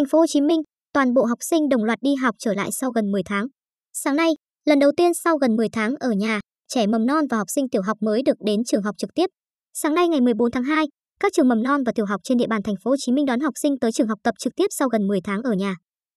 Thành 0.00 0.08
phố 0.08 0.18
Hồ 0.18 0.26
Chí 0.26 0.40
Minh, 0.40 0.60
toàn 0.92 1.14
bộ 1.14 1.24
học 1.24 1.38
sinh 1.40 1.68
đồng 1.68 1.84
loạt 1.84 1.98
đi 2.02 2.14
học 2.14 2.34
trở 2.38 2.54
lại 2.54 2.70
sau 2.72 2.90
gần 2.90 3.12
10 3.12 3.22
tháng. 3.24 3.46
Sáng 3.92 4.16
nay, 4.16 4.30
lần 4.64 4.78
đầu 4.78 4.90
tiên 4.96 5.14
sau 5.24 5.36
gần 5.36 5.56
10 5.56 5.68
tháng 5.72 5.94
ở 6.00 6.10
nhà, 6.10 6.40
trẻ 6.68 6.86
mầm 6.86 7.06
non 7.06 7.24
và 7.30 7.36
học 7.36 7.46
sinh 7.50 7.68
tiểu 7.68 7.82
học 7.82 7.98
mới 8.00 8.22
được 8.22 8.36
đến 8.44 8.64
trường 8.64 8.82
học 8.82 8.94
trực 8.98 9.10
tiếp. 9.14 9.26
Sáng 9.74 9.94
nay 9.94 10.08
ngày 10.08 10.20
14 10.20 10.50
tháng 10.50 10.64
2, 10.64 10.86
các 11.20 11.32
trường 11.32 11.48
mầm 11.48 11.62
non 11.62 11.82
và 11.86 11.92
tiểu 11.94 12.06
học 12.06 12.20
trên 12.24 12.38
địa 12.38 12.46
bàn 12.46 12.62
thành 12.62 12.74
phố 12.84 12.90
Hồ 12.90 12.96
Chí 12.98 13.12
Minh 13.12 13.26
đón 13.26 13.40
học 13.40 13.54
sinh 13.62 13.78
tới 13.78 13.92
trường 13.92 14.08
học 14.08 14.18
tập 14.22 14.34
trực 14.38 14.52
tiếp 14.56 14.66
sau 14.70 14.88
gần 14.88 15.06
10 15.06 15.20
tháng 15.24 15.42
ở 15.42 15.52
nhà. 15.52 15.74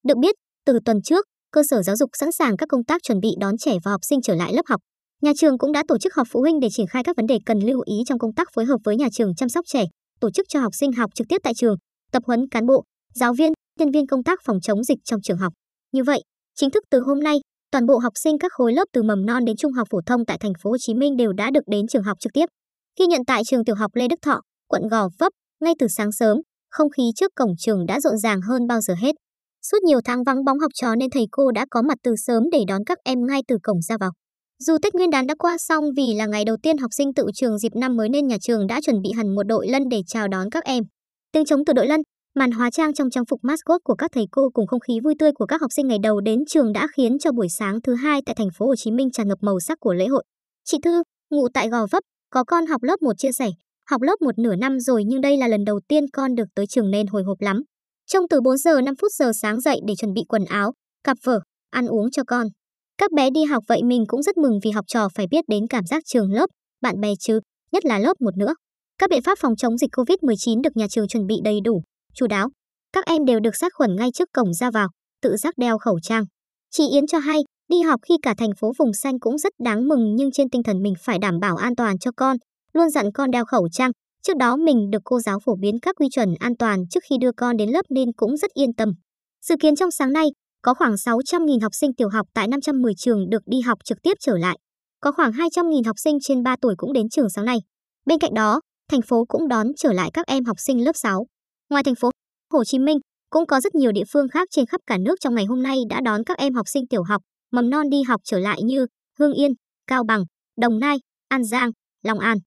Được 0.08 0.18
biết, 0.18 0.36
từ 0.66 0.80
tuần 0.86 1.02
trước, 1.04 1.26
cơ 1.52 1.62
sở 1.70 1.82
giáo 1.84 1.96
dục 1.96 2.10
sẵn 2.14 2.32
sàng 2.32 2.58
các 2.58 2.70
công 2.70 2.84
tác 2.84 3.04
chuẩn 3.04 3.20
bị 3.20 3.30
đón 3.40 3.58
trẻ 3.58 3.78
và 3.84 3.92
học 3.92 4.02
sinh 4.04 4.22
trở 4.22 4.36
lại 4.36 4.54
lớp 4.54 4.64
học. 4.70 4.82
Nhà 5.22 5.32
trường 5.38 5.58
cũng 5.58 5.72
đã 5.72 5.84
tổ 5.88 5.98
chức 5.98 6.14
họp 6.16 6.28
phụ 6.32 6.40
huynh 6.42 6.60
để 6.60 6.68
triển 6.72 6.88
khai 6.88 7.04
các 7.04 7.16
vấn 7.18 7.26
đề 7.26 7.38
cần 7.46 7.60
lưu 7.60 7.82
ý 7.86 7.96
trong 8.06 8.20
công 8.20 8.34
tác 8.34 8.48
phối 8.56 8.66
hợp 8.66 8.78
với 8.84 8.96
nhà 8.96 9.08
trường 9.12 9.36
chăm 9.36 9.50
sóc 9.50 9.66
trẻ, 9.68 9.86
tổ 10.20 10.32
chức 10.32 10.46
cho 10.50 10.60
học 10.60 10.76
sinh 10.76 10.92
học 10.92 11.10
trực 11.16 11.28
tiếp 11.28 11.38
tại 11.44 11.54
trường, 11.54 11.76
tập 12.12 12.24
huấn 12.26 12.50
cán 12.52 12.66
bộ, 12.66 12.84
giáo 13.16 13.34
viên, 13.34 13.54
nhân 13.84 13.92
viên 13.92 14.08
công 14.08 14.24
tác 14.24 14.40
phòng 14.46 14.62
chống 14.62 14.84
dịch 14.84 14.98
trong 15.04 15.22
trường 15.22 15.38
học. 15.38 15.54
Như 15.91 16.04
vậy, 16.04 16.22
chính 16.55 16.70
thức 16.70 16.84
từ 16.90 17.00
hôm 17.00 17.20
nay, 17.20 17.38
toàn 17.72 17.86
bộ 17.86 17.98
học 17.98 18.14
sinh 18.16 18.38
các 18.40 18.52
khối 18.54 18.74
lớp 18.74 18.86
từ 18.94 19.04
mầm 19.04 19.26
non 19.26 19.46
đến 19.46 19.55
trung 19.55 19.72
học 19.72 19.88
phổ 19.91 20.00
thông 20.05 20.26
tại 20.26 20.38
thành 20.38 20.54
phố 20.64 20.70
Hồ 20.70 20.78
Chí 20.80 20.94
Minh 20.94 21.18
đều 21.18 21.34
đã 21.34 21.52
được 21.52 21.64
đến 21.68 21.88
trường 21.88 22.04
học 22.04 22.18
trực 22.20 22.34
tiếp. 22.34 22.46
Ghi 23.00 23.05
nhận 23.05 23.22
tại 23.27 23.41
trường 23.46 23.66
tiểu 23.66 23.76
học 23.76 23.91
Lê 23.96 24.08
Đức 24.08 24.20
Thọ, 24.22 24.41
quận 24.68 24.88
Gò 24.88 25.10
Vấp, 25.20 25.32
ngay 25.64 25.74
từ 25.80 25.88
sáng 25.88 26.12
sớm, 26.12 26.38
không 26.72 26.90
khí 26.90 27.04
trước 27.16 27.32
cổng 27.36 27.54
trường 27.58 27.86
đã 27.86 28.00
rộn 28.00 28.18
ràng 28.18 28.41
hơn 28.41 28.68
bao 28.68 28.82
giờ 28.82 28.94
hết. 28.94 29.16
Suốt 29.72 29.77
nhiều 29.84 30.00
tháng 30.05 30.24
vắng 30.24 30.46
bóng 30.46 30.60
học 30.60 30.72
trò 30.74 30.96
nên 30.96 31.10
thầy 31.10 31.26
cô 31.32 31.52
đã 31.52 31.66
có 31.72 31.82
mặt 31.82 31.98
từ 32.04 32.16
sớm 32.16 32.44
để 32.52 32.63
đón 32.68 32.82
các 32.86 32.98
em 33.04 33.18
ngay 33.27 33.41
từ 33.48 33.58
cổng 33.63 33.82
ra 33.82 33.98
vào. 34.00 34.12
Dù 34.60 34.77
Tết 34.82 34.96
Nguyên 34.96 35.10
đán 35.10 35.27
đã 35.27 35.36
qua 35.40 35.58
xong 35.58 35.84
vì 35.98 36.13
là 36.13 36.26
ngày 36.26 36.46
đầu 36.46 36.58
tiên 36.63 36.77
học 36.77 36.91
sinh 36.94 37.13
tự 37.13 37.26
trường 37.34 37.58
dịp 37.58 37.76
năm 37.76 37.96
mới 37.98 38.10
nên 38.10 38.27
nhà 38.27 38.38
trường 38.41 38.68
đã 38.68 38.82
chuẩn 38.82 39.02
bị 39.02 39.12
hẳn 39.12 39.36
một 39.36 39.44
đội 39.44 39.68
lân 39.68 39.84
để 39.91 40.02
chào 40.08 40.27
đón 40.27 40.50
các 40.50 40.63
em. 40.63 40.84
Tiếng 41.32 41.46
trống 41.46 41.66
từ 41.66 41.74
đội 41.74 41.88
lân, 41.88 42.02
màn 42.36 42.52
hóa 42.52 42.70
trang 42.72 42.94
trong 42.94 43.10
trang 43.10 43.26
phục 43.26 43.40
mascot 43.44 43.82
của 43.84 43.96
các 43.96 44.12
thầy 44.14 44.28
cô 44.32 44.50
cùng 44.54 44.68
không 44.68 44.80
khí 44.80 45.00
vui 45.04 45.16
tươi 45.20 45.32
của 45.32 45.46
các 45.46 45.62
học 45.62 45.72
sinh 45.72 45.88
ngày 45.88 45.98
đầu 46.04 46.22
đến 46.22 46.46
trường 46.48 46.74
đã 46.74 46.88
khiến 46.96 47.20
cho 47.20 47.32
buổi 47.32 47.50
sáng 47.50 47.82
thứ 47.82 47.96
hai 47.96 48.21
tại 48.26 48.35
thành 48.35 48.48
phố 48.57 48.68
Hồ 48.68 48.76
Chí 48.76 48.91
Minh 48.91 49.12
tràn 49.12 49.27
ngập 49.27 49.38
màu 49.41 49.60
sắc 49.60 49.80
của 49.80 49.94
lễ 49.94 50.07
hội. 50.07 50.24
Chị 50.63 50.77
Thư, 50.84 51.04
ngụ 51.30 51.48
tại 51.54 51.70
Gò 51.70 51.85
Vấp, 51.91 52.04
có 52.30 52.44
con 52.44 52.66
học 52.66 52.84
lớp 52.84 53.02
1 53.02 53.13
chia 53.18 53.32
sẻ, 53.32 53.49
học 53.90 54.02
lớp 54.02 54.16
một 54.22 54.40
nửa 54.40 54.55
năm 54.55 54.80
rồi 54.80 55.04
nhưng 55.05 55.22
đây 55.22 55.38
là 55.38 55.48
lần 55.48 55.66
đầu 55.66 55.80
tiên 55.88 56.05
con 56.13 56.35
được 56.35 56.44
tới 56.55 56.68
trường 56.68 56.91
nên 56.91 57.07
hồi 57.07 57.24
hộp 57.24 57.41
lắm. 57.41 57.62
Trông 58.07 58.27
từ 58.27 58.41
4 58.41 58.57
giờ 58.57 58.82
5 58.82 58.96
phút 59.02 59.12
giờ 59.12 59.32
sáng 59.41 59.62
dậy 59.62 59.79
để 59.88 59.94
chuẩn 59.96 60.13
bị 60.13 60.22
quần 60.27 60.46
áo, 60.46 60.74
cặp 61.04 61.18
vở, 61.24 61.40
ăn 61.70 61.88
uống 61.88 62.12
cho 62.12 62.24
con. 62.27 62.48
Các 62.98 63.12
bé 63.12 63.29
đi 63.29 63.44
học 63.44 63.63
vậy 63.68 63.84
mình 63.84 64.03
cũng 64.07 64.24
rất 64.24 64.38
mừng 64.38 64.59
vì 64.63 64.72
học 64.72 64.85
trò 64.88 65.07
phải 65.16 65.28
biết 65.31 65.46
đến 65.47 65.68
cảm 65.68 65.85
giác 65.85 66.03
trường 66.06 66.31
lớp, 66.31 66.50
bạn 66.81 67.00
bè 67.02 67.09
chứ, 67.19 67.40
nhất 67.72 67.85
là 67.85 68.00
lớp 68.00 68.22
một 68.22 68.38
nữa. 68.38 68.56
Các 68.97 69.09
biện 69.09 69.22
pháp 69.22 69.38
phòng 69.41 69.56
chống 69.56 69.78
dịch 69.78 69.90
COVID-19 69.91 70.62
được 70.62 70.78
nhà 70.78 70.88
trường 70.90 71.07
chuẩn 71.07 71.28
bị 71.28 71.35
đầy 71.44 71.62
đủ, 71.63 71.84
chu 72.16 72.28
đáo. 72.28 72.50
Các 72.94 73.06
em 73.06 73.25
đều 73.25 73.40
được 73.40 73.56
sát 73.56 73.74
khuẩn 73.75 73.96
ngay 73.96 74.09
trước 74.14 74.30
cổng 74.34 74.53
ra 74.53 74.72
vào, 74.72 74.88
tự 75.22 75.38
giác 75.38 75.53
đeo 75.58 75.78
khẩu 75.78 76.00
trang. 76.00 76.24
Chị 76.72 76.84
Yến 76.92 77.08
cho 77.08 77.18
hay, 77.18 77.42
đi 77.69 77.81
học 77.81 78.00
khi 78.09 78.16
cả 78.22 78.34
thành 78.38 78.56
phố 78.59 78.72
vùng 78.80 78.94
xanh 78.94 79.19
cũng 79.19 79.38
rất 79.38 79.53
đáng 79.64 79.88
mừng 79.88 80.16
nhưng 80.16 80.31
trên 80.31 80.50
tinh 80.50 80.64
thần 80.64 80.84
mình 80.84 80.94
phải 81.00 81.19
đảm 81.19 81.40
bảo 81.41 81.56
an 81.56 81.75
toàn 81.75 82.00
cho 82.00 82.12
con, 82.18 82.38
luôn 82.74 82.90
dặn 82.90 83.06
con 83.14 83.31
đeo 83.31 83.46
khẩu 83.46 83.68
trang. 83.72 83.91
Trước 84.28 84.38
đó 84.38 84.56
mình 84.56 84.90
được 84.90 85.02
cô 85.03 85.19
giáo 85.19 85.40
phổ 85.46 85.56
biến 85.56 85.80
các 85.81 85.96
quy 86.00 86.08
chuẩn 86.12 86.34
an 86.40 86.58
toàn 86.59 86.84
trước 86.90 87.03
khi 87.09 87.16
đưa 87.22 87.31
con 87.38 87.58
đến 87.58 87.69
lớp 87.69 87.86
nên 87.90 88.14
cũng 88.16 88.38
rất 88.38 88.52
yên 88.53 88.74
tâm. 88.74 88.90
Dự 89.46 89.56
kiến 89.62 89.75
trong 89.75 89.91
sáng 89.91 90.14
nay, 90.14 90.28
có 90.62 90.74
khoảng 90.74 90.94
600.000 90.94 91.62
học 91.62 91.72
sinh 91.75 91.94
tiểu 91.97 92.09
học 92.09 92.28
tại 92.34 92.47
510 92.47 92.94
trường 92.97 93.30
được 93.30 93.41
đi 93.46 93.62
học 93.62 93.78
trực 93.84 93.97
tiếp 94.03 94.14
trở 94.19 94.38
lại. 94.38 94.58
Có 95.00 95.12
khoảng 95.12 95.31
200.000 95.31 95.84
học 95.86 95.96
sinh 96.00 96.18
trên 96.22 96.44
3 96.44 96.56
tuổi 96.62 96.75
cũng 96.78 96.94
đến 96.94 97.09
trường 97.09 97.30
sáng 97.30 97.46
nay. 97.46 97.58
Bên 98.06 98.19
cạnh 98.19 98.34
đó, 98.34 98.62
thành 98.91 99.02
phố 99.02 99.25
cũng 99.28 99.47
đón 99.47 99.68
trở 99.78 99.94
lại 99.94 100.09
các 100.14 100.28
em 100.28 100.46
học 100.46 100.59
sinh 100.59 100.84
lớp 100.84 100.96
6. 100.96 101.25
Ngoài 101.74 101.84
thành 101.84 101.96
phố 101.96 102.12
Hồ 102.53 102.63
Chí 102.63 102.79
Minh, 102.79 102.97
cũng 103.29 103.46
có 103.46 103.62
rất 103.62 103.75
nhiều 103.75 103.91
địa 103.91 104.03
phương 104.13 104.29
khác 104.29 104.47
trên 104.52 104.66
khắp 104.66 104.81
cả 104.88 104.97
nước 104.97 105.16
trong 105.19 105.35
ngày 105.35 105.46
hôm 105.46 105.63
nay 105.63 105.78
đã 105.90 106.02
đón 106.02 106.24
các 106.24 106.38
em 106.38 106.53
học 106.53 106.68
sinh 106.68 106.88
tiểu 106.88 107.03
học, 107.03 107.22
mầm 107.52 107.69
non 107.69 107.90
đi 107.90 108.02
học 108.03 108.22
trở 108.24 108.40
lại 108.40 108.63
như 108.63 108.88
Hương 109.19 109.34
Yên, 109.34 109.52
Cao 109.88 110.03
Bằng, 110.03 110.24
Đồng 110.62 110.79
Nai, 110.79 110.97
An 111.28 111.44
Giang, 111.44 111.72
Long 112.03 112.19
An. 112.19 112.38